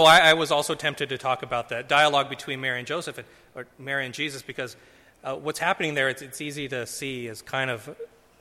Oh, 0.00 0.04
I, 0.04 0.30
I, 0.30 0.32
was 0.32 0.50
also 0.50 0.74
tempted 0.74 1.10
to 1.10 1.18
talk 1.18 1.42
about 1.42 1.68
that 1.68 1.86
dialogue 1.86 2.30
between 2.30 2.62
Mary 2.62 2.78
and 2.78 2.88
Joseph, 2.88 3.18
and, 3.18 3.26
or 3.54 3.66
Mary 3.78 4.06
and 4.06 4.14
Jesus, 4.14 4.40
because 4.40 4.74
uh, 5.22 5.34
what's 5.34 5.58
happening 5.58 5.92
there, 5.92 6.08
it's, 6.08 6.22
it's, 6.22 6.40
easy 6.40 6.68
to 6.68 6.86
see 6.86 7.28
as 7.28 7.42
kind 7.42 7.70
of 7.70 7.86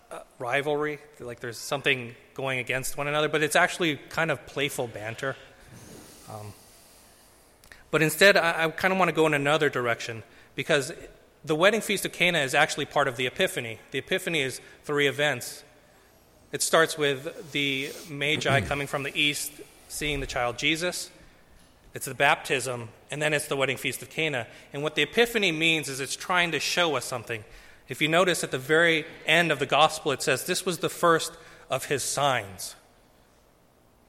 uh, 0.10 0.20
rivalry, 0.38 1.00
like 1.20 1.42
there's 1.42 1.58
something 1.58 2.16
going 2.34 2.60
against 2.60 2.96
one 2.96 3.10
another, 3.10 3.28
but 3.28 3.44
it's 3.44 3.58
actually 3.58 3.98
kind 4.08 4.32
of 4.32 4.46
playful 4.46 4.88
banter. 4.88 5.36
Um, 6.30 6.54
but 7.92 8.02
instead, 8.02 8.38
I, 8.38 8.64
I 8.64 8.70
kind 8.70 8.94
of 8.94 8.98
want 8.98 9.10
to 9.10 9.14
go 9.14 9.28
in 9.28 9.34
another 9.34 9.70
direction, 9.70 10.24
because 10.56 10.94
the 11.44 11.58
wedding 11.58 11.82
feast 11.82 12.06
of 12.06 12.14
Cana 12.14 12.40
is 12.40 12.56
actually 12.56 12.86
part 12.86 13.10
of 13.10 13.18
the 13.18 13.28
Epiphany. 13.28 13.80
The 13.92 14.00
Epiphany 14.00 14.44
is 14.44 14.62
three 14.86 15.08
events. 15.08 15.66
It 16.54 16.62
starts 16.62 16.98
with 16.98 17.52
the 17.52 17.92
Magi 18.10 18.62
coming 18.70 18.88
from 18.88 19.04
the 19.04 19.12
east, 19.14 19.52
seeing 19.90 20.22
the 20.22 20.26
child 20.26 20.58
Jesus. 20.58 21.10
It's 21.94 22.06
the 22.06 22.14
baptism, 22.14 22.90
and 23.10 23.22
then 23.22 23.34
it's 23.34 23.48
the 23.48 23.56
wedding 23.56 23.78
feast 23.78 24.02
of 24.02 24.10
Cana. 24.10 24.48
And 24.74 24.84
what 24.84 24.96
the 24.96 25.02
Epiphany 25.02 25.52
means 25.52 25.90
is 25.90 26.00
it's 26.00 26.16
trying 26.16 26.52
to 26.52 26.60
show 26.60 26.96
us 26.96 27.06
something. 27.06 27.44
If 27.88 28.02
you 28.02 28.08
notice 28.08 28.44
at 28.44 28.52
the 28.52 28.60
very 28.60 29.06
end 29.26 29.52
of 29.52 29.58
the 29.58 29.66
gospel, 29.66 30.12
it 30.12 30.22
says 30.22 30.46
this 30.46 30.66
was 30.66 30.78
the 30.78 30.90
first 30.90 31.34
of 31.70 31.86
his 31.86 32.04
signs. 32.04 32.76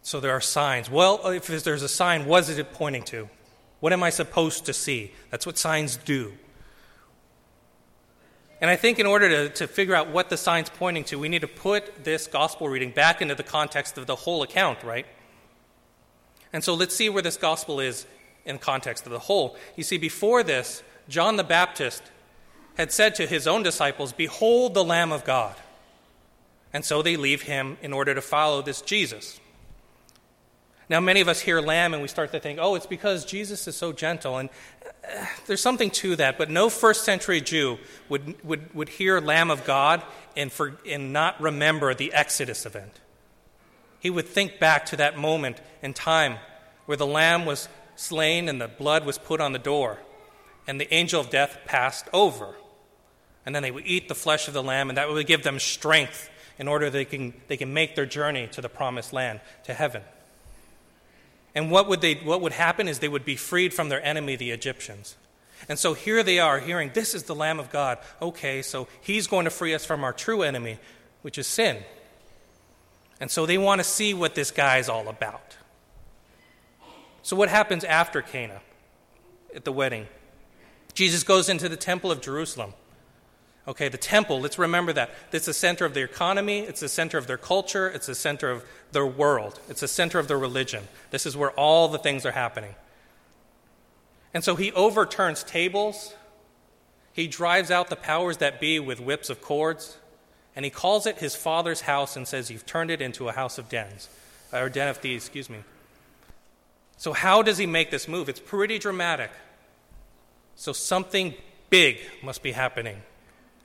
So 0.02 0.20
there 0.20 0.32
are 0.32 0.40
signs. 0.40 0.90
Well, 0.90 1.27
if 1.28 1.46
there's 1.46 1.82
a 1.82 1.88
sign, 1.88 2.27
what 2.27 2.48
is 2.48 2.59
it 2.59 2.73
pointing 2.74 3.02
to? 3.04 3.28
What 3.80 3.95
am 3.95 4.02
I 4.02 4.10
supposed 4.10 4.66
to 4.66 4.74
see? 4.74 5.12
That's 5.30 5.46
what 5.46 5.56
signs 5.56 5.96
do. 5.96 6.32
And 8.60 8.70
I 8.70 8.76
think 8.76 8.98
in 8.98 9.06
order 9.06 9.28
to, 9.28 9.48
to 9.54 9.66
figure 9.66 9.95
out 9.95 10.10
what 10.10 10.28
the 10.28 10.37
sign's 10.37 10.68
pointing 10.68 11.04
to, 11.04 11.18
we 11.18 11.30
need 11.30 11.40
to 11.40 11.48
put 11.48 12.04
this 12.04 12.26
gospel 12.26 12.68
reading 12.68 12.90
back 12.90 13.23
into 13.23 13.34
the 13.34 13.42
context 13.42 13.96
of 13.96 14.06
the 14.06 14.16
whole 14.16 14.42
account, 14.42 14.82
right? 14.82 15.06
And 16.52 16.64
so 16.64 16.74
let's 16.74 16.95
see 16.95 17.09
where 17.09 17.22
this 17.22 17.36
gospel 17.36 17.80
is 17.80 18.06
in 18.45 18.59
context 18.59 19.06
of 19.06 19.12
the 19.12 19.18
whole. 19.18 19.56
You 19.77 19.84
see, 19.84 19.98
before 19.98 20.42
this, 20.42 20.82
John 21.09 21.36
the 21.36 21.45
Baptist 21.45 22.02
had 22.76 22.93
said 22.93 23.15
to 23.16 23.26
his 23.26 23.46
own 23.46 23.62
disciples, 23.62 24.12
Behold 24.12 24.74
the 24.74 24.84
Lamb 24.84 25.12
of 25.12 25.24
God. 25.24 25.54
And 26.73 26.84
so 26.84 27.02
they 27.02 27.16
leave 27.16 27.43
him 27.43 27.78
in 27.82 27.93
order 27.93 28.15
to 28.15 28.23
follow 28.23 28.62
this 28.62 28.80
Jesus. 28.80 29.40
Now, 30.88 30.98
many 30.98 31.21
of 31.21 31.28
us 31.28 31.40
hear 31.40 31.60
lamb 31.60 31.95
and 31.95 32.02
we 32.02 32.09
start 32.09 32.32
to 32.32 32.40
think, 32.40 32.59
oh, 32.60 32.74
it's 32.74 32.87
because 32.87 33.24
Jesus 33.24 33.68
is 33.68 33.76
so 33.76 33.93
gentle. 33.93 34.38
And 34.38 34.48
uh, 34.84 35.24
there's 35.46 35.60
something 35.60 35.90
to 35.90 36.16
that, 36.16 36.37
but 36.37 36.51
no 36.51 36.68
first 36.68 37.04
century 37.04 37.40
Jew 37.40 37.78
would, 38.09 38.43
would, 38.45 38.74
would 38.74 38.88
hear 38.88 39.21
Lamb 39.21 39.52
of 39.52 39.65
God 39.65 40.02
and, 40.37 40.51
for, 40.51 40.80
and 40.88 41.12
not 41.12 41.40
remember 41.40 41.95
the 41.95 42.12
Exodus 42.12 42.66
event 42.66 42.98
he 44.01 44.10
would 44.10 44.26
think 44.26 44.59
back 44.59 44.87
to 44.87 44.96
that 44.96 45.16
moment 45.16 45.60
in 45.82 45.95
time 45.95 46.37
where 46.87 46.96
the 46.96 47.06
lamb 47.06 47.45
was 47.45 47.68
slain 47.95 48.48
and 48.48 48.60
the 48.60 48.66
blood 48.66 49.04
was 49.04 49.18
put 49.18 49.40
on 49.40 49.52
the 49.52 49.59
door, 49.59 49.98
and 50.66 50.80
the 50.80 50.93
angel 50.93 51.20
of 51.20 51.30
death 51.30 51.59
passed 51.66 52.09
over. 52.12 52.54
And 53.46 53.54
then 53.54 53.62
they 53.62 53.71
would 53.71 53.87
eat 53.87 54.09
the 54.09 54.15
flesh 54.15 54.48
of 54.48 54.54
the 54.54 54.62
lamb, 54.62 54.88
and 54.88 54.98
that 54.98 55.09
would 55.09 55.26
give 55.26 55.43
them 55.43 55.59
strength 55.59 56.30
in 56.59 56.68
order 56.68 56.90
they 56.90 57.04
can, 57.04 57.34
they 57.48 57.56
can 57.56 57.73
make 57.73 57.95
their 57.95 58.06
journey 58.06 58.48
to 58.48 58.60
the 58.60 58.68
promised 58.68 59.12
land, 59.12 59.40
to 59.65 59.74
heaven. 59.74 60.02
And 61.54 61.71
what 61.71 61.88
would, 61.88 62.01
they, 62.01 62.15
what 62.15 62.40
would 62.40 62.52
happen 62.52 62.88
is 62.88 62.98
they 62.98 63.09
would 63.09 63.24
be 63.24 63.37
freed 63.37 63.74
from 63.74 63.88
their 63.88 64.04
enemy, 64.04 64.37
the 64.37 64.50
Egyptians. 64.50 65.16
And 65.69 65.78
so 65.78 65.94
here 65.94 66.22
they 66.22 66.38
are 66.38 66.59
hearing, 66.59 66.91
This 66.94 67.15
is 67.15 67.25
the 67.25 67.34
Lamb 67.34 67.59
of 67.59 67.71
God. 67.71 67.98
Okay, 68.22 68.62
so 68.62 68.88
he's 69.00 69.26
going 69.26 69.44
to 69.44 69.50
free 69.50 69.75
us 69.75 69.84
from 69.84 70.04
our 70.04 70.12
true 70.12 70.43
enemy, 70.43 70.78
which 71.22 71.38
is 71.38 71.47
sin. 71.47 71.78
And 73.21 73.31
so 73.31 73.44
they 73.44 73.59
want 73.59 73.81
to 73.81 73.84
see 73.84 74.15
what 74.15 74.34
this 74.34 74.50
guy's 74.50 74.88
all 74.88 75.09
about. 75.09 75.56
So, 77.22 77.37
what 77.37 77.50
happens 77.50 77.84
after 77.84 78.22
Cana 78.22 78.60
at 79.54 79.65
the 79.65 79.72
wedding? 79.72 80.06
Jesus 80.94 81.22
goes 81.22 81.49
into 81.49 81.69
the 81.69 81.77
temple 81.77 82.10
of 82.10 82.21
Jerusalem. 82.21 82.72
Okay, 83.69 83.88
the 83.88 83.99
temple, 83.99 84.41
let's 84.41 84.59
remember 84.59 84.93
that. 84.94 85.10
It's 85.32 85.47
the 85.47 85.55
center 85.55 85.84
of 85.84 85.93
their 85.94 86.06
economy, 86.06 86.61
it's 86.61 86.81
the 86.81 86.89
center 86.89 87.19
of 87.19 87.27
their 87.27 87.37
culture, 87.37 87.89
it's 87.89 88.06
the 88.06 88.15
center 88.15 88.50
of 88.50 88.65
their 88.93 89.06
world, 89.06 89.61
it's 89.69 89.83
the 89.83 89.89
center 89.89 90.19
of 90.19 90.28
their 90.28 90.39
religion. 90.39 90.89
This 91.11 91.27
is 91.27 91.37
where 91.37 91.50
all 91.53 91.89
the 91.89 91.99
things 91.99 92.25
are 92.25 92.33
happening. 92.33 92.75
And 94.33 94.43
so 94.43 94.56
he 94.56 94.73
overturns 94.73 95.44
tables, 95.44 96.15
he 97.12 97.27
drives 97.27 97.71
out 97.71 97.89
the 97.91 97.97
powers 97.97 98.39
that 98.39 98.61
be 98.61 98.81
with 98.81 98.99
whips 98.99 99.28
of 99.28 99.43
cords, 99.43 99.99
and 100.56 100.65
he 100.65 100.71
calls 100.71 101.06
it 101.06 101.19
his 101.19 101.34
father's 101.34 101.83
house 101.83 102.16
and 102.16 102.27
says, 102.27 102.50
You've 102.50 102.66
turned 102.66 102.91
it 102.91 103.00
into 103.00 103.28
a 103.28 103.33
house 103.33 103.59
of 103.59 103.69
dens, 103.69 104.09
or 104.53 104.69
den 104.69 104.88
of 104.88 104.99
thieves, 104.99 105.25
excuse 105.25 105.49
me. 105.49 105.59
So, 106.97 107.12
how 107.12 107.43
does 107.43 107.59
he 107.59 107.66
make 107.66 107.91
this 107.91 108.09
move? 108.09 108.28
It's 108.28 108.41
pretty 108.41 108.78
dramatic. 108.78 109.31
So, 110.56 110.72
something 110.72 111.34
big 111.71 111.99
must 112.22 112.43
be 112.43 112.53
happening 112.53 113.03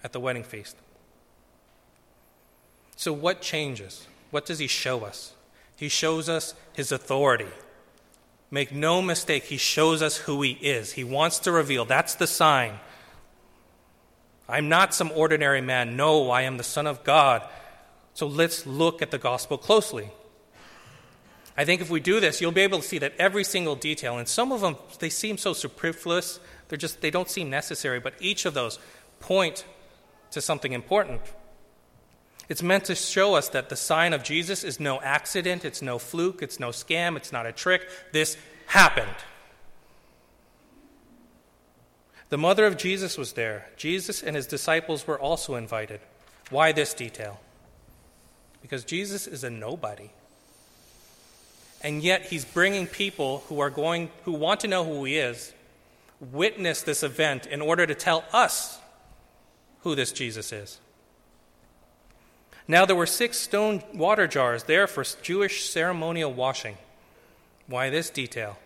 at 0.03 0.13
the 0.13 0.19
wedding 0.19 0.43
feast. 0.43 0.77
So, 2.95 3.11
what 3.11 3.41
changes? 3.41 4.07
What 4.31 4.45
does 4.45 4.59
he 4.59 4.67
show 4.67 5.03
us? 5.03 5.33
He 5.75 5.89
shows 5.89 6.29
us 6.29 6.55
his 6.73 6.91
authority. 6.91 7.49
Make 8.51 8.71
no 8.71 9.01
mistake, 9.01 9.43
he 9.45 9.57
shows 9.57 10.01
us 10.01 10.17
who 10.17 10.41
he 10.41 10.51
is. 10.51 10.93
He 10.93 11.03
wants 11.03 11.39
to 11.39 11.51
reveal. 11.51 11.83
That's 11.83 12.15
the 12.15 12.27
sign. 12.27 12.79
I'm 14.47 14.69
not 14.69 14.93
some 14.93 15.11
ordinary 15.13 15.61
man. 15.61 15.95
No, 15.97 16.29
I 16.29 16.43
am 16.43 16.57
the 16.57 16.63
Son 16.63 16.87
of 16.87 17.03
God. 17.03 17.41
So 18.13 18.27
let's 18.27 18.65
look 18.65 19.01
at 19.01 19.11
the 19.11 19.17
gospel 19.17 19.57
closely. 19.57 20.09
I 21.57 21.65
think 21.65 21.81
if 21.81 21.89
we 21.89 21.99
do 21.99 22.19
this, 22.19 22.41
you'll 22.41 22.51
be 22.51 22.61
able 22.61 22.79
to 22.79 22.87
see 22.87 22.97
that 22.99 23.13
every 23.17 23.43
single 23.43 23.75
detail, 23.75 24.17
and 24.17 24.27
some 24.27 24.51
of 24.51 24.61
them, 24.61 24.75
they 24.99 25.09
seem 25.09 25.37
so 25.37 25.53
superfluous, 25.53 26.39
they're 26.67 26.77
just, 26.77 27.01
they 27.01 27.11
don't 27.11 27.29
seem 27.29 27.49
necessary, 27.49 27.99
but 27.99 28.13
each 28.19 28.45
of 28.45 28.53
those 28.53 28.77
point 29.19 29.65
to 30.31 30.41
something 30.41 30.73
important. 30.73 31.21
It's 32.49 32.61
meant 32.61 32.85
to 32.85 32.95
show 32.95 33.35
us 33.35 33.49
that 33.49 33.69
the 33.69 33.75
sign 33.75 34.13
of 34.13 34.23
Jesus 34.23 34.63
is 34.63 34.79
no 34.79 34.99
accident, 35.01 35.65
it's 35.65 35.81
no 35.81 35.97
fluke, 35.97 36.41
it's 36.41 36.59
no 36.59 36.69
scam, 36.69 37.15
it's 37.15 37.31
not 37.31 37.45
a 37.45 37.51
trick. 37.51 37.87
This 38.11 38.37
happened. 38.67 39.15
The 42.29 42.37
mother 42.37 42.65
of 42.65 42.77
Jesus 42.77 43.17
was 43.17 43.33
there. 43.33 43.69
Jesus 43.77 44.23
and 44.23 44.35
his 44.35 44.47
disciples 44.47 45.05
were 45.05 45.19
also 45.19 45.55
invited. 45.55 45.99
Why 46.49 46.71
this 46.71 46.93
detail? 46.93 47.39
Because 48.61 48.83
Jesus 48.83 49.27
is 49.27 49.43
a 49.43 49.49
nobody. 49.49 50.09
And 51.81 52.01
yet 52.01 52.23
he's 52.25 52.45
bringing 52.45 52.87
people 52.87 53.43
who 53.47 53.59
are 53.59 53.69
going 53.69 54.09
who 54.23 54.31
want 54.31 54.61
to 54.61 54.67
know 54.67 54.83
who 54.83 55.05
he 55.05 55.17
is 55.17 55.53
witness 56.19 56.81
this 56.81 57.03
event 57.03 57.45
in 57.45 57.61
order 57.61 57.85
to 57.85 57.95
tell 57.95 58.23
us 58.31 58.79
who 59.81 59.95
this 59.95 60.11
Jesus 60.11 60.51
is. 60.51 60.79
Now 62.67 62.85
there 62.85 62.95
were 62.95 63.05
six 63.05 63.37
stone 63.37 63.83
water 63.93 64.27
jars 64.27 64.63
there 64.63 64.87
for 64.87 65.03
Jewish 65.21 65.69
ceremonial 65.69 66.33
washing. 66.33 66.77
Why 67.67 67.89
this 67.89 68.09
detail? 68.09 68.57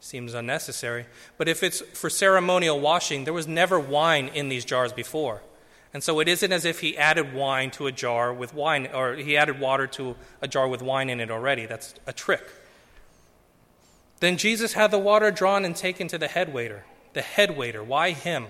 Seems 0.00 0.32
unnecessary. 0.32 1.06
But 1.36 1.48
if 1.48 1.62
it's 1.62 1.80
for 1.80 2.08
ceremonial 2.08 2.80
washing, 2.80 3.24
there 3.24 3.34
was 3.34 3.46
never 3.46 3.78
wine 3.78 4.28
in 4.28 4.48
these 4.48 4.64
jars 4.64 4.92
before. 4.92 5.42
And 5.92 6.02
so 6.02 6.20
it 6.20 6.28
isn't 6.28 6.52
as 6.52 6.64
if 6.64 6.80
he 6.80 6.96
added 6.96 7.34
wine 7.34 7.70
to 7.72 7.86
a 7.86 7.92
jar 7.92 8.32
with 8.32 8.54
wine, 8.54 8.88
or 8.94 9.14
he 9.14 9.36
added 9.36 9.60
water 9.60 9.86
to 9.88 10.16
a 10.40 10.48
jar 10.48 10.68
with 10.68 10.82
wine 10.82 11.10
in 11.10 11.20
it 11.20 11.30
already. 11.30 11.66
That's 11.66 11.94
a 12.06 12.12
trick. 12.12 12.42
Then 14.20 14.36
Jesus 14.36 14.74
had 14.74 14.90
the 14.90 14.98
water 14.98 15.30
drawn 15.30 15.64
and 15.64 15.76
taken 15.76 16.08
to 16.08 16.18
the 16.18 16.28
head 16.28 16.54
waiter. 16.54 16.84
The 17.12 17.22
head 17.22 17.56
waiter, 17.56 17.82
why 17.82 18.12
him? 18.12 18.46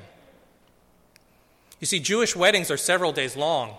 You 1.81 1.87
see, 1.87 1.99
Jewish 1.99 2.37
weddings 2.37 2.71
are 2.71 2.77
several 2.77 3.13
days 3.13 3.37
long. 3.37 3.77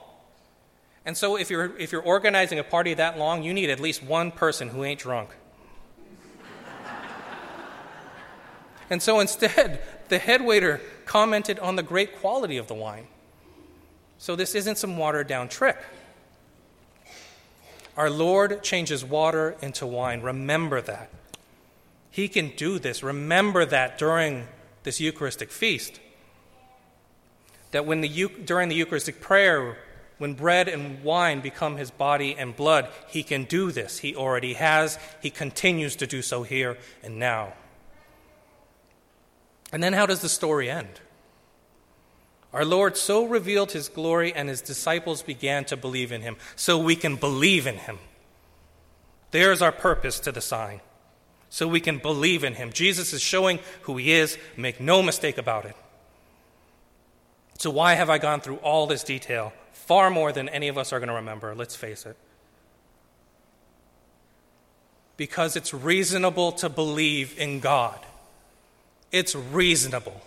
And 1.06 1.16
so 1.16 1.38
if 1.38 1.50
you're, 1.50 1.78
if 1.78 1.92
you're 1.92 2.02
organizing 2.02 2.60
a 2.60 2.64
party 2.64 2.94
that 2.96 3.18
long, 3.18 3.44
you 3.44 3.54
need 3.54 3.70
at 3.70 3.80
least 3.80 4.04
one 4.04 4.32
person 4.32 4.70
who 4.70 4.84
ain't 4.84 5.00
drunk. 5.00 5.30
And 8.92 9.02
so 9.02 9.22
instead, 9.22 9.80
the 10.10 10.20
head 10.20 10.42
waiter 10.42 10.82
commented 11.06 11.58
on 11.60 11.78
the 11.78 11.82
great 11.82 12.20
quality 12.20 12.58
of 12.58 12.68
the 12.68 12.74
wine. 12.74 13.08
So 14.18 14.36
this 14.36 14.54
isn't 14.54 14.78
some 14.78 14.98
watered 14.98 15.28
down 15.28 15.48
trick. 15.48 15.78
Our 17.96 18.10
Lord 18.10 18.62
changes 18.64 19.06
water 19.06 19.56
into 19.62 19.88
wine. 19.88 20.22
Remember 20.22 20.82
that. 20.82 21.10
He 22.12 22.28
can 22.28 22.50
do 22.58 22.80
this. 22.80 23.02
Remember 23.02 23.66
that 23.66 23.98
during 23.98 24.50
this 24.84 25.00
Eucharistic 25.00 25.52
feast. 25.52 26.02
That 27.72 27.86
when 27.86 28.02
the, 28.02 28.28
during 28.44 28.68
the 28.68 28.76
Eucharistic 28.76 29.22
prayer, 29.22 29.78
when 30.18 30.34
bread 30.34 30.68
and 30.68 31.02
wine 31.02 31.40
become 31.40 31.78
his 31.78 31.92
body 31.92 32.36
and 32.38 32.54
blood, 32.54 32.90
he 33.08 33.24
can 33.24 33.46
do 33.46 33.72
this. 33.72 34.00
He 34.00 34.18
already 34.18 34.56
has. 34.56 35.00
He 35.22 35.30
continues 35.30 35.96
to 35.96 36.08
do 36.08 36.22
so 36.22 36.44
here 36.44 36.78
and 37.02 37.18
now. 37.18 37.54
And 39.72 39.82
then 39.82 39.94
how 39.94 40.06
does 40.06 40.22
the 40.22 40.30
story 40.30 40.70
end? 40.70 41.00
Our 42.54 42.66
Lord 42.66 42.98
so 42.98 43.26
revealed 43.26 43.72
his 43.72 43.88
glory, 43.88 44.34
and 44.34 44.50
his 44.50 44.62
disciples 44.62 45.22
began 45.22 45.64
to 45.66 45.78
believe 45.78 46.12
in 46.12 46.22
him, 46.22 46.36
so 46.56 46.78
we 46.78 46.96
can 46.96 47.16
believe 47.16 47.66
in 47.66 47.78
him. 47.78 48.00
There's 49.32 49.62
our 49.62 49.72
purpose 49.72 50.20
to 50.22 50.32
the 50.32 50.42
sign 50.42 50.82
so 51.52 51.68
we 51.68 51.82
can 51.82 51.98
believe 51.98 52.46
in 52.46 52.56
him. 52.56 52.72
Jesus 52.72 53.12
is 53.12 53.22
showing 53.22 53.60
who 53.82 53.98
he 53.98 54.14
is, 54.14 54.38
make 54.56 54.80
no 54.80 55.04
mistake 55.04 55.38
about 55.38 55.66
it. 55.66 55.76
So, 57.60 57.70
why 57.70 57.94
have 57.94 58.10
I 58.10 58.18
gone 58.18 58.40
through 58.40 58.56
all 58.58 58.88
this 58.88 59.04
detail? 59.04 59.54
Far 59.74 60.10
more 60.10 60.32
than 60.32 60.48
any 60.50 60.70
of 60.70 60.78
us 60.78 60.94
are 60.94 61.00
going 61.00 61.10
to 61.10 61.16
remember, 61.16 61.54
let's 61.54 61.76
face 61.76 62.06
it. 62.06 62.16
Because 65.18 65.58
it's 65.58 65.74
reasonable 65.74 66.54
to 66.54 66.70
believe 66.70 67.38
in 67.38 67.60
God. 67.60 68.00
It's 69.12 69.36
reasonable. 69.36 70.22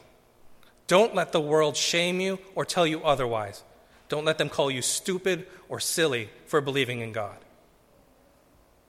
Don't 0.87 1.15
let 1.15 1.33
the 1.33 1.41
world 1.41 1.77
shame 1.77 2.21
you 2.21 2.39
or 2.55 2.65
tell 2.65 2.87
you 2.87 3.03
otherwise. 3.03 3.63
Don't 4.09 4.25
let 4.25 4.39
them 4.39 4.51
call 4.51 4.71
you 4.71 4.83
stupid 4.83 5.47
or 5.69 5.81
silly 5.81 6.29
for 6.47 6.61
believing 6.61 7.01
in 7.01 7.13
God. 7.13 7.37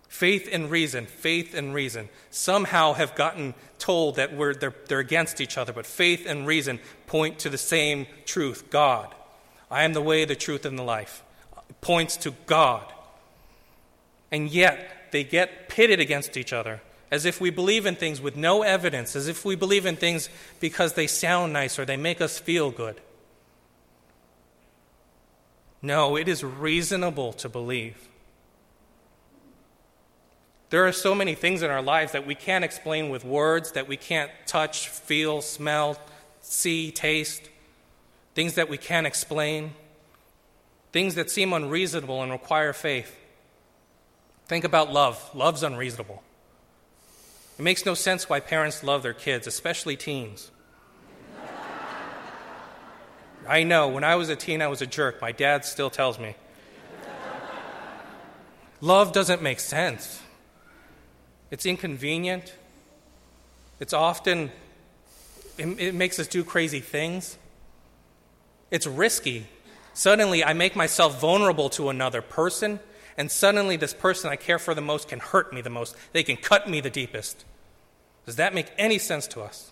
Faith 0.09 0.47
and 0.51 0.69
reason, 0.69 1.05
faith 1.05 1.53
and 1.53 1.73
reason 1.73 2.09
somehow 2.29 2.93
have 2.93 3.15
gotten 3.15 3.53
told 3.79 4.15
that 4.15 4.35
we're, 4.35 4.53
they're, 4.53 4.73
they're 4.87 4.99
against 4.99 5.41
each 5.41 5.57
other, 5.57 5.73
but 5.73 5.85
faith 5.85 6.25
and 6.25 6.47
reason 6.47 6.79
point 7.07 7.39
to 7.39 7.49
the 7.49 7.57
same 7.57 8.07
truth 8.25 8.69
God. 8.69 9.13
I 9.69 9.83
am 9.83 9.93
the 9.93 10.01
way, 10.01 10.23
the 10.25 10.35
truth, 10.35 10.65
and 10.65 10.77
the 10.77 10.83
life. 10.83 11.23
It 11.69 11.81
points 11.81 12.17
to 12.17 12.33
God. 12.45 12.85
And 14.31 14.49
yet, 14.49 15.11
they 15.11 15.23
get 15.23 15.69
pitted 15.69 15.99
against 15.99 16.37
each 16.37 16.53
other 16.53 16.81
as 17.11 17.25
if 17.25 17.39
we 17.39 17.49
believe 17.49 17.85
in 17.85 17.95
things 17.95 18.19
with 18.19 18.35
no 18.35 18.63
evidence, 18.63 19.15
as 19.15 19.27
if 19.27 19.45
we 19.45 19.55
believe 19.55 19.85
in 19.85 19.95
things 19.95 20.29
because 20.59 20.93
they 20.93 21.07
sound 21.07 21.53
nice 21.53 21.77
or 21.77 21.85
they 21.85 21.97
make 21.97 22.21
us 22.21 22.39
feel 22.39 22.71
good. 22.71 22.99
No, 25.81 26.15
it 26.15 26.27
is 26.27 26.43
reasonable 26.43 27.31
to 27.33 27.47
believe. 27.47 28.09
There 30.71 30.87
are 30.87 30.91
so 30.91 31.13
many 31.13 31.35
things 31.35 31.61
in 31.61 31.69
our 31.69 31.81
lives 31.81 32.11
that 32.13 32.25
we 32.25 32.33
can't 32.33 32.65
explain 32.65 33.09
with 33.09 33.23
words, 33.23 33.73
that 33.73 33.87
we 33.87 33.97
can't 33.97 34.31
touch, 34.47 34.89
feel, 34.89 35.41
smell, 35.41 35.97
see, 36.41 36.91
taste, 36.91 37.49
things 38.33 38.55
that 38.55 38.67
we 38.67 38.77
can't 38.77 39.05
explain, 39.05 39.73
things 40.91 41.15
that 41.15 41.29
seem 41.29 41.53
unreasonable 41.53 42.21
and 42.23 42.31
require 42.31 42.73
faith. 42.73 43.15
Think 44.47 44.63
about 44.63 44.91
love. 44.91 45.29
Love's 45.35 45.63
unreasonable. 45.63 46.23
It 47.57 47.61
makes 47.61 47.85
no 47.85 47.93
sense 47.93 48.27
why 48.27 48.41
parents 48.41 48.83
love 48.83 49.01
their 49.03 49.13
kids, 49.13 49.47
especially 49.47 49.95
teens. 49.95 50.51
I 53.47 53.63
know, 53.63 53.87
when 53.87 54.03
I 54.03 54.15
was 54.15 54.29
a 54.29 54.35
teen, 54.35 54.61
I 54.61 54.67
was 54.67 54.81
a 54.81 54.87
jerk. 54.87 55.21
My 55.21 55.31
dad 55.31 55.65
still 55.65 55.89
tells 55.89 56.19
me. 56.19 56.35
Love 58.81 59.13
doesn't 59.13 59.41
make 59.41 59.59
sense. 59.59 60.21
It's 61.51 61.65
inconvenient. 61.65 62.53
It's 63.79 63.93
often, 63.93 64.51
it, 65.57 65.67
it 65.79 65.95
makes 65.95 66.19
us 66.19 66.27
do 66.27 66.43
crazy 66.43 66.79
things. 66.79 67.37
It's 68.71 68.87
risky. 68.87 69.45
Suddenly, 69.93 70.43
I 70.43 70.53
make 70.53 70.75
myself 70.75 71.21
vulnerable 71.21 71.69
to 71.71 71.89
another 71.89 72.21
person, 72.21 72.79
and 73.17 73.31
suddenly, 73.31 73.77
this 73.77 73.93
person 73.93 74.29
I 74.29 74.35
care 74.35 74.59
for 74.59 74.73
the 74.73 74.81
most 74.81 75.07
can 75.07 75.19
hurt 75.19 75.53
me 75.53 75.61
the 75.61 75.69
most. 75.69 75.95
They 76.11 76.23
can 76.23 76.35
cut 76.35 76.69
me 76.69 76.81
the 76.81 76.89
deepest. 76.89 77.45
Does 78.25 78.35
that 78.35 78.53
make 78.53 78.71
any 78.77 78.97
sense 78.97 79.27
to 79.27 79.41
us? 79.41 79.71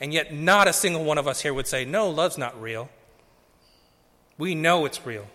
And 0.00 0.12
yet, 0.12 0.32
not 0.32 0.68
a 0.68 0.72
single 0.72 1.04
one 1.04 1.18
of 1.18 1.28
us 1.28 1.42
here 1.42 1.52
would 1.52 1.66
say, 1.66 1.84
No, 1.84 2.08
love's 2.08 2.38
not 2.38 2.60
real. 2.60 2.88
We 4.38 4.54
know 4.54 4.86
it's 4.86 5.04
real. 5.04 5.26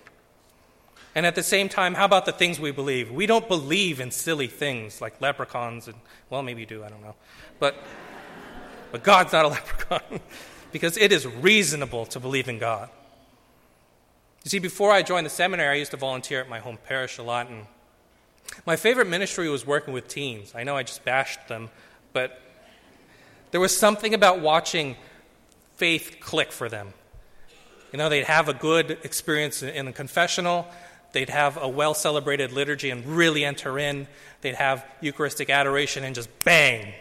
And 1.13 1.25
at 1.25 1.35
the 1.35 1.43
same 1.43 1.69
time, 1.69 1.93
how 1.93 2.05
about 2.05 2.25
the 2.25 2.31
things 2.31 2.59
we 2.59 2.71
believe? 2.71 3.11
We 3.11 3.25
don't 3.25 3.47
believe 3.47 3.99
in 3.99 4.11
silly 4.11 4.47
things 4.47 5.01
like 5.01 5.19
leprechauns 5.19 5.87
and, 5.87 5.95
well, 6.29 6.43
maybe 6.43 6.61
you 6.61 6.67
do, 6.67 6.83
I 6.83 6.89
don't 6.89 7.01
know. 7.01 7.15
But, 7.59 7.75
but 8.91 9.03
God's 9.03 9.33
not 9.33 9.45
a 9.45 9.47
leprechaun 9.49 10.19
because 10.71 10.97
it 10.97 11.11
is 11.11 11.25
reasonable 11.25 12.05
to 12.07 12.19
believe 12.19 12.49
in 12.49 12.59
God. 12.59 12.89
You 14.47 14.49
see, 14.49 14.59
before 14.59 14.93
I 14.93 15.01
joined 15.01 15.25
the 15.25 15.29
seminary, 15.29 15.75
I 15.75 15.77
used 15.77 15.91
to 15.91 15.97
volunteer 15.97 16.39
at 16.39 16.47
my 16.47 16.59
home 16.59 16.77
parish 16.85 17.17
a 17.17 17.21
lot. 17.21 17.49
And 17.49 17.65
my 18.65 18.77
favorite 18.77 19.09
ministry 19.09 19.49
was 19.49 19.67
working 19.67 19.93
with 19.93 20.07
teens. 20.07 20.53
I 20.55 20.63
know 20.63 20.77
I 20.77 20.83
just 20.83 21.03
bashed 21.03 21.49
them, 21.49 21.69
but 22.13 22.39
there 23.51 23.59
was 23.59 23.77
something 23.77 24.13
about 24.13 24.39
watching 24.39 24.95
faith 25.75 26.19
click 26.21 26.53
for 26.53 26.69
them. 26.69 26.93
You 27.91 27.97
know, 27.97 28.07
they'd 28.07 28.23
have 28.23 28.47
a 28.47 28.53
good 28.53 28.91
experience 29.03 29.63
in 29.63 29.85
the 29.85 29.91
confessional, 29.91 30.65
They'd 31.11 31.29
have 31.29 31.57
a 31.61 31.67
well 31.67 31.93
celebrated 31.93 32.53
liturgy 32.53 32.89
and 32.89 33.05
really 33.05 33.43
enter 33.43 33.77
in. 33.77 34.07
They'd 34.39 34.55
have 34.55 34.85
Eucharistic 35.01 35.49
adoration 35.49 36.05
and 36.05 36.15
just 36.15 36.29
bang. 36.45 36.93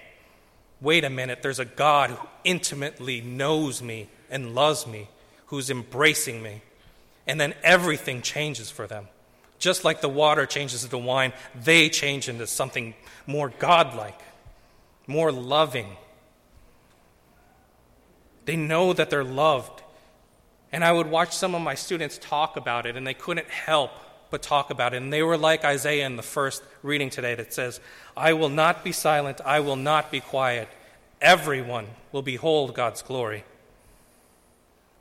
Wait 0.81 1.04
a 1.04 1.10
minute, 1.10 1.42
there's 1.42 1.60
a 1.60 1.64
God 1.64 2.10
who 2.10 2.26
intimately 2.42 3.20
knows 3.20 3.82
me 3.82 4.08
and 4.31 4.52
loves 4.52 4.84
me, 4.84 5.06
who's 5.46 5.70
embracing 5.70 6.42
me. 6.42 6.62
And 7.26 7.40
then 7.40 7.55
everything 7.62 8.23
changes 8.23 8.70
for 8.70 8.87
them. 8.87 9.08
Just 9.58 9.84
like 9.84 10.00
the 10.00 10.08
water 10.08 10.46
changes 10.46 10.84
into 10.84 10.99
wine, 10.99 11.32
they 11.55 11.88
change 11.88 12.28
into 12.28 12.46
something 12.46 12.94
more 13.26 13.49
godlike, 13.58 14.20
more 15.06 15.32
loving. 15.32 15.96
They 18.44 18.56
know 18.56 18.93
that 18.93 19.11
they're 19.11 19.25
loved 19.25 19.82
and 20.76 20.84
I 20.84 20.93
would 20.93 21.06
watch 21.06 21.32
some 21.32 21.55
of 21.55 21.62
my 21.62 21.75
students 21.75 22.19
talk 22.19 22.58
about 22.58 22.84
it, 22.84 22.96
and 22.99 23.06
they 23.06 23.14
couldn't 23.14 23.49
help 23.49 23.93
but 24.31 24.43
talk 24.43 24.70
about 24.70 24.93
it. 24.93 24.99
And 24.99 25.11
they 25.11 25.23
were 25.23 25.38
like 25.38 25.64
Isaiah 25.64 26.05
in 26.05 26.17
the 26.17 26.23
first 26.23 26.62
reading 26.82 27.08
today 27.08 27.34
that 27.34 27.55
says, 27.55 27.81
I 28.14 28.34
will 28.34 28.50
not 28.50 28.84
be 28.84 28.93
silent, 28.93 29.40
I 29.43 29.61
will 29.61 29.76
not 29.76 30.11
be 30.11 30.20
quiet. 30.20 30.69
Everyone 31.19 31.87
will 32.12 32.20
behold 32.20 32.75
God's 32.75 33.00
glory. 33.00 33.44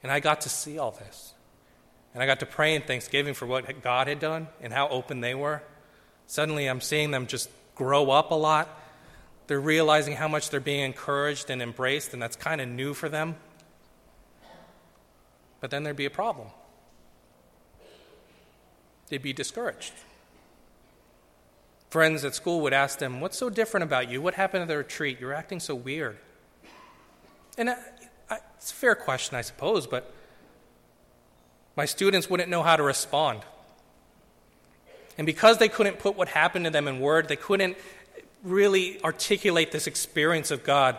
And 0.01 0.13
I 0.13 0.21
got 0.21 0.39
to 0.41 0.49
see 0.49 0.77
all 0.77 0.91
this. 0.91 1.33
And 2.15 2.23
I 2.23 2.25
got 2.25 2.39
to 2.39 2.47
pray 2.47 2.73
in 2.73 2.81
thanksgiving 2.81 3.35
for 3.35 3.45
what 3.45 3.83
God 3.83 4.07
had 4.07 4.19
done 4.19 4.47
and 4.61 4.73
how 4.73 4.87
open 4.89 5.21
they 5.21 5.35
were. 5.35 5.61
Suddenly, 6.25 6.65
I'm 6.65 6.81
seeing 6.81 7.11
them 7.11 7.27
just 7.27 7.51
grow 7.75 8.09
up 8.09 8.31
a 8.31 8.35
lot. 8.35 8.81
They're 9.45 9.61
realizing 9.61 10.15
how 10.15 10.27
much 10.27 10.49
they're 10.49 10.59
being 10.59 10.83
encouraged 10.83 11.51
and 11.51 11.61
embraced, 11.61 12.13
and 12.13 12.21
that's 12.21 12.35
kind 12.35 12.59
of 12.59 12.67
new 12.67 12.95
for 12.95 13.09
them 13.09 13.35
but 15.65 15.71
then 15.71 15.81
there'd 15.81 15.95
be 15.95 16.05
a 16.05 16.11
problem. 16.11 16.49
They'd 19.09 19.21
be 19.23 19.33
discouraged. 19.33 19.93
Friends 21.89 22.23
at 22.23 22.35
school 22.35 22.61
would 22.61 22.71
ask 22.71 22.99
them, 22.99 23.19
What's 23.19 23.35
so 23.35 23.49
different 23.49 23.83
about 23.83 24.07
you? 24.07 24.21
What 24.21 24.35
happened 24.35 24.61
at 24.61 24.67
the 24.67 24.77
retreat? 24.77 25.19
You're 25.19 25.33
acting 25.33 25.59
so 25.59 25.73
weird. 25.73 26.19
And 27.57 27.71
I, 27.71 27.77
I, 28.29 28.37
it's 28.57 28.69
a 28.69 28.75
fair 28.75 28.93
question, 28.93 29.37
I 29.37 29.41
suppose, 29.41 29.87
but 29.87 30.13
my 31.75 31.85
students 31.85 32.29
wouldn't 32.29 32.49
know 32.49 32.63
how 32.63 32.75
to 32.75 32.83
respond. 32.83 33.41
And 35.17 35.25
because 35.25 35.57
they 35.57 35.69
couldn't 35.69 35.99
put 35.99 36.15
what 36.15 36.27
happened 36.27 36.65
to 36.65 36.71
them 36.71 36.87
in 36.87 36.99
word, 36.99 37.27
they 37.27 37.35
couldn't 37.35 37.77
really 38.43 39.01
articulate 39.03 39.71
this 39.71 39.87
experience 39.87 40.51
of 40.51 40.63
God, 40.63 40.97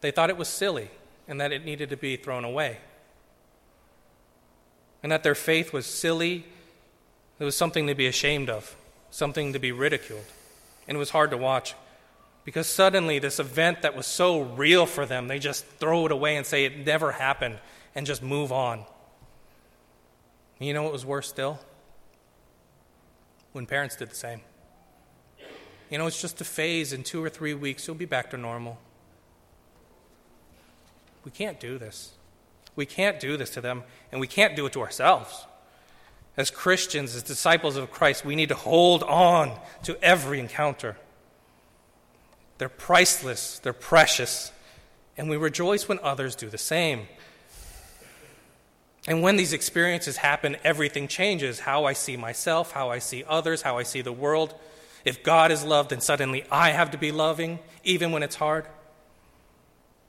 they 0.00 0.10
thought 0.10 0.30
it 0.30 0.36
was 0.36 0.48
silly 0.48 0.90
and 1.28 1.40
that 1.40 1.52
it 1.52 1.64
needed 1.64 1.90
to 1.90 1.96
be 1.96 2.16
thrown 2.16 2.44
away 2.44 2.78
and 5.02 5.12
that 5.12 5.22
their 5.22 5.34
faith 5.34 5.72
was 5.72 5.86
silly. 5.86 6.44
It 7.38 7.44
was 7.44 7.56
something 7.56 7.86
to 7.86 7.94
be 7.94 8.06
ashamed 8.06 8.50
of, 8.50 8.76
something 9.10 9.52
to 9.52 9.58
be 9.58 9.72
ridiculed. 9.72 10.24
And 10.86 10.96
it 10.96 10.98
was 10.98 11.10
hard 11.10 11.30
to 11.30 11.36
watch 11.36 11.74
because 12.44 12.66
suddenly 12.66 13.18
this 13.18 13.38
event 13.38 13.82
that 13.82 13.96
was 13.96 14.06
so 14.06 14.40
real 14.40 14.86
for 14.86 15.06
them, 15.06 15.28
they 15.28 15.38
just 15.38 15.64
throw 15.64 16.06
it 16.06 16.12
away 16.12 16.36
and 16.36 16.46
say 16.46 16.64
it 16.64 16.84
never 16.84 17.12
happened 17.12 17.58
and 17.94 18.06
just 18.06 18.22
move 18.22 18.52
on. 18.52 18.84
And 20.60 20.68
you 20.68 20.74
know 20.74 20.82
what 20.82 20.92
was 20.92 21.04
worse 21.04 21.28
still? 21.28 21.58
When 23.52 23.66
parents 23.66 23.96
did 23.96 24.10
the 24.10 24.14
same. 24.14 24.42
You 25.90 25.98
know, 25.98 26.06
it's 26.06 26.20
just 26.20 26.40
a 26.40 26.44
phase. 26.44 26.92
In 26.92 27.02
two 27.02 27.24
or 27.24 27.28
three 27.28 27.54
weeks, 27.54 27.86
you'll 27.86 27.96
be 27.96 28.04
back 28.04 28.30
to 28.30 28.36
normal. 28.36 28.78
We 31.24 31.32
can't 31.32 31.58
do 31.58 31.78
this. 31.78 32.12
We 32.76 32.86
can't 32.86 33.18
do 33.18 33.36
this 33.36 33.50
to 33.50 33.60
them, 33.60 33.82
and 34.12 34.20
we 34.20 34.26
can't 34.26 34.54
do 34.54 34.64
it 34.66 34.72
to 34.74 34.80
ourselves. 34.80 35.46
As 36.36 36.50
Christians, 36.50 37.16
as 37.16 37.22
disciples 37.22 37.76
of 37.76 37.90
Christ, 37.90 38.24
we 38.24 38.36
need 38.36 38.50
to 38.50 38.54
hold 38.54 39.02
on 39.02 39.58
to 39.82 39.98
every 40.02 40.38
encounter. 40.38 40.96
They're 42.58 42.68
priceless, 42.68 43.58
they're 43.58 43.72
precious, 43.72 44.52
and 45.16 45.28
we 45.28 45.36
rejoice 45.36 45.88
when 45.88 45.98
others 46.02 46.36
do 46.36 46.48
the 46.48 46.58
same. 46.58 47.08
And 49.06 49.22
when 49.22 49.36
these 49.36 49.52
experiences 49.52 50.18
happen, 50.18 50.56
everything 50.62 51.08
changes 51.08 51.60
how 51.60 51.84
I 51.84 51.94
see 51.94 52.16
myself, 52.16 52.72
how 52.72 52.90
I 52.90 52.98
see 52.98 53.24
others, 53.26 53.62
how 53.62 53.78
I 53.78 53.82
see 53.82 54.02
the 54.02 54.12
world. 54.12 54.54
If 55.04 55.22
God 55.22 55.50
is 55.50 55.64
loved, 55.64 55.90
then 55.90 56.00
suddenly 56.00 56.44
I 56.50 56.70
have 56.70 56.90
to 56.90 56.98
be 56.98 57.10
loving, 57.10 57.60
even 57.82 58.12
when 58.12 58.22
it's 58.22 58.36
hard. 58.36 58.66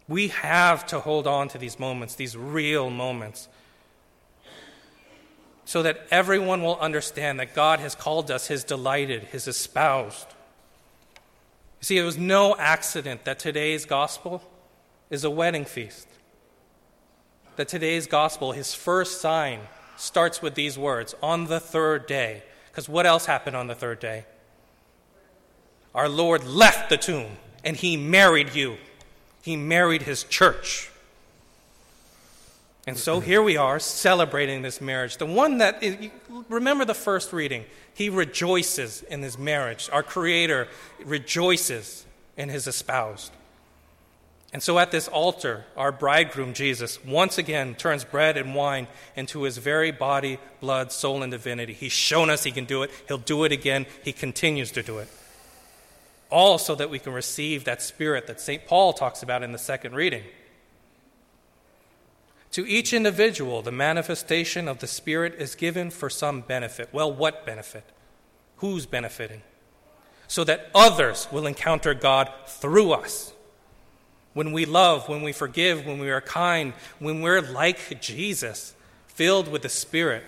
We 0.07 0.27
have 0.29 0.86
to 0.88 1.00
hold 1.00 1.25
on 1.25 1.48
to 1.50 1.57
these 1.57 1.79
moments, 1.79 2.15
these 2.15 2.36
real 2.36 2.89
moments, 2.89 3.48
so 5.63 5.83
that 5.83 6.05
everyone 6.12 6.62
will 6.62 6.77
understand 6.79 7.39
that 7.39 7.55
God 7.55 7.79
has 7.79 7.95
called 7.95 8.29
us 8.29 8.48
his 8.48 8.65
delighted, 8.65 9.24
his 9.24 9.48
espoused. 9.48 10.27
You 11.79 11.86
see, 11.86 11.98
it 11.98 12.03
was 12.03 12.17
no 12.17 12.57
accident 12.57 13.24
that 13.24 13.39
today's 13.39 13.86
gospel 13.86 14.43
is 15.10 15.24
a 15.24 15.29
wedding 15.29 15.63
feast. 15.63 16.07
That 17.61 17.67
today's 17.67 18.07
gospel, 18.07 18.53
his 18.53 18.73
first 18.73 19.21
sign, 19.21 19.59
starts 19.95 20.41
with 20.41 20.55
these 20.55 20.79
words 20.79 21.13
on 21.21 21.45
the 21.45 21.59
third 21.59 22.07
day. 22.07 22.41
Because 22.71 22.89
what 22.89 23.05
else 23.05 23.27
happened 23.27 23.55
on 23.55 23.67
the 23.67 23.75
third 23.75 23.99
day? 23.99 24.25
Our 25.93 26.09
Lord 26.09 26.43
left 26.43 26.89
the 26.89 26.97
tomb 26.97 27.37
and 27.63 27.77
he 27.77 27.97
married 27.97 28.55
you. 28.55 28.77
He 29.43 29.55
married 29.57 30.01
his 30.01 30.23
church. 30.23 30.89
And 32.87 32.97
so 32.97 33.19
here 33.29 33.43
we 33.43 33.57
are 33.57 33.77
celebrating 33.77 34.63
this 34.63 34.81
marriage. 34.81 35.17
The 35.17 35.27
one 35.27 35.59
that, 35.59 35.83
remember 36.49 36.83
the 36.83 36.95
first 36.95 37.31
reading, 37.31 37.65
he 37.93 38.09
rejoices 38.09 39.03
in 39.03 39.21
his 39.21 39.37
marriage. 39.37 39.87
Our 39.93 40.01
Creator 40.01 40.67
rejoices 41.05 42.07
in 42.37 42.49
his 42.49 42.65
espoused. 42.65 43.31
And 44.53 44.62
so 44.62 44.79
at 44.79 44.91
this 44.91 45.08
altar, 45.08 45.65
our 45.77 45.93
bridegroom, 45.93 46.53
Jesus, 46.53 47.03
once 47.05 47.38
again 47.38 47.74
turns 47.75 48.03
bread 48.03 48.36
and 48.36 48.53
wine 48.53 48.88
into 49.15 49.43
his 49.43 49.58
very 49.58 49.91
body, 49.91 50.39
blood, 50.60 50.91
soul, 50.91 51.24
and 51.24 51.31
divinity. 51.31 51.74
He's 51.74 51.93
shown 51.93 52.29
us 52.29 52.43
he 52.43 52.51
can 52.51 52.65
do 52.65 52.84
it. 52.84 52.91
He'll 53.08 53.17
do 53.17 53.46
it 53.46 53.53
again. 53.53 53.86
He 54.03 54.12
continues 54.12 54.72
to 54.74 54.84
do 54.84 54.98
it. 54.98 55.08
All 56.29 56.58
so 56.58 56.75
that 56.75 56.89
we 56.89 57.00
can 57.00 57.13
receive 57.13 57.63
that 57.63 57.81
spirit 57.81 58.27
that 58.27 58.41
St. 58.41 58.65
Paul 58.65 58.91
talks 58.91 59.24
about 59.24 59.41
in 59.41 59.53
the 59.53 59.58
second 59.58 59.96
reading. 59.96 60.24
To 62.51 62.67
each 62.67 62.91
individual, 62.91 63.62
the 63.62 63.72
manifestation 63.72 64.67
of 64.67 64.79
the 64.79 64.88
Spirit 64.88 65.36
is 65.36 65.55
given 65.55 65.89
for 65.89 66.10
some 66.10 66.41
benefit. 66.41 66.89
Well, 66.91 67.12
what 67.12 67.46
benefit? 67.46 67.86
Who's 68.58 68.86
benefiting? 68.86 69.41
So 70.27 70.43
that 70.43 70.70
others 70.75 71.29
will 71.31 71.48
encounter 71.48 71.93
God 71.93 72.29
through 72.48 72.91
us. 72.91 73.34
When 74.33 74.51
we 74.51 74.65
love, 74.65 75.09
when 75.09 75.21
we 75.21 75.33
forgive, 75.33 75.85
when 75.85 76.00
we 76.00 76.09
are 76.09 76.21
kind, 76.21 76.73
when 77.00 77.21
we're 77.21 77.41
like 77.41 78.00
Jesus, 78.00 78.73
filled 79.07 79.47
with 79.50 79.61
the 79.61 79.69
Spirit, 79.69 80.23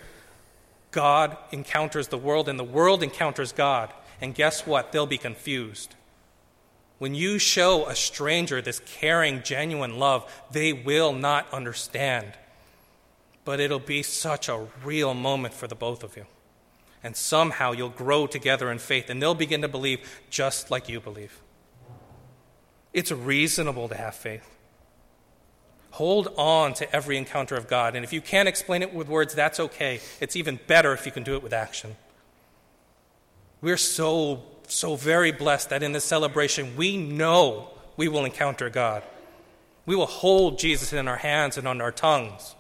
God 0.92 1.38
encounters 1.52 2.10
the 2.10 2.18
world 2.18 2.50
and 2.50 2.60
the 2.60 2.64
world 2.64 3.02
encounters 3.02 3.52
God. 3.52 3.94
And 4.22 4.36
guess 4.36 4.68
what? 4.68 4.92
They'll 4.92 5.06
be 5.06 5.18
confused. 5.18 5.96
When 7.00 7.16
you 7.16 7.40
show 7.40 7.88
a 7.88 7.96
stranger 7.96 8.62
this 8.62 8.80
caring, 8.80 9.42
genuine 9.44 10.00
love, 10.00 10.32
they 10.52 10.72
will 10.72 11.12
not 11.12 11.52
understand. 11.52 12.34
But 13.44 13.60
it'll 13.60 13.80
be 13.80 14.04
such 14.04 14.48
a 14.48 14.68
real 14.86 15.14
moment 15.14 15.54
for 15.54 15.68
the 15.68 15.76
both 15.76 16.04
of 16.04 16.16
you. 16.16 16.26
And 17.04 17.18
somehow 17.18 17.74
you'll 17.74 17.90
grow 17.90 18.28
together 18.28 18.72
in 18.72 18.80
faith, 18.80 19.10
and 19.10 19.22
they'll 19.22 19.36
begin 19.36 19.62
to 19.64 19.68
believe 19.68 20.22
just 20.30 20.72
like 20.72 20.88
you 20.88 21.02
believe. 21.02 21.43
It's 22.94 23.12
reasonable 23.12 23.90
to 23.90 23.96
have 23.96 24.16
faith. 24.16 24.48
Hold 25.92 26.30
on 26.38 26.74
to 26.76 26.96
every 26.96 27.18
encounter 27.18 27.56
of 27.56 27.68
God. 27.68 27.96
And 27.96 28.04
if 28.04 28.14
you 28.14 28.22
can't 28.22 28.48
explain 28.48 28.82
it 28.82 28.94
with 28.94 29.08
words, 29.08 29.36
that's 29.36 29.60
okay. 29.60 30.00
It's 30.20 30.36
even 30.36 30.60
better 30.66 30.94
if 30.94 31.06
you 31.06 31.12
can 31.12 31.24
do 31.24 31.36
it 31.36 31.44
with 31.44 31.54
action. 31.54 31.96
We're 33.62 33.78
so, 33.78 34.44
so 34.68 34.96
very 34.96 35.32
blessed 35.32 35.70
that 35.70 35.84
in 35.84 35.92
this 35.92 36.04
celebration, 36.04 36.76
we 36.76 36.98
know 36.98 37.70
we 37.96 38.08
will 38.08 38.26
encounter 38.26 38.70
God. 38.70 39.04
We 39.86 39.96
will 39.96 40.08
hold 40.08 40.58
Jesus 40.58 40.94
in 40.94 41.08
our 41.08 41.18
hands 41.18 41.58
and 41.58 41.68
on 41.68 41.80
our 41.80 41.92
tongues. 41.92 42.56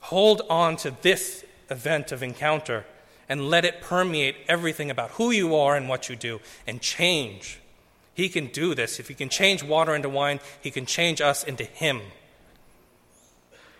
Hold 0.00 0.42
on 0.50 0.76
to 0.78 0.94
this 1.02 1.44
event 1.70 2.12
of 2.12 2.22
encounter 2.22 2.84
and 3.28 3.48
let 3.48 3.64
it 3.64 3.80
permeate 3.80 4.36
everything 4.48 4.90
about 4.90 5.12
who 5.12 5.30
you 5.30 5.54
are 5.54 5.76
and 5.76 5.88
what 5.88 6.08
you 6.08 6.16
do 6.16 6.40
and 6.66 6.80
change 6.80 7.60
he 8.14 8.28
can 8.28 8.46
do 8.46 8.74
this. 8.74 9.00
If 9.00 9.08
He 9.08 9.14
can 9.14 9.28
change 9.28 9.62
water 9.62 9.94
into 9.94 10.08
wine, 10.08 10.40
He 10.60 10.70
can 10.70 10.86
change 10.86 11.20
us 11.20 11.42
into 11.44 11.64
Him. 11.64 12.00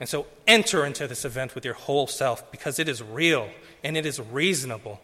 And 0.01 0.09
so 0.09 0.27
enter 0.47 0.85
into 0.85 1.07
this 1.07 1.25
event 1.25 1.55
with 1.55 1.65
your 1.65 1.75
whole 1.75 2.09
self 2.09 2.51
because 2.51 2.81
it 2.81 2.89
is 2.89 3.01
real 3.01 3.49
and 3.85 3.97
it 3.97 4.05
is 4.05 4.21
reasonable. 4.21 5.01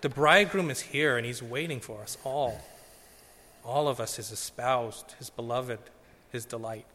The 0.00 0.08
bridegroom 0.08 0.68
is 0.68 0.80
here 0.80 1.16
and 1.16 1.24
He's 1.24 1.42
waiting 1.42 1.80
for 1.80 2.02
us 2.02 2.18
all. 2.24 2.60
All 3.64 3.88
of 3.88 4.00
us, 4.00 4.16
His 4.16 4.32
espoused, 4.32 5.14
His 5.18 5.30
beloved, 5.30 5.78
His 6.32 6.44
delight. 6.44 6.86